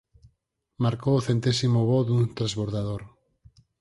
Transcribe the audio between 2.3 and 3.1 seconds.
transbordador.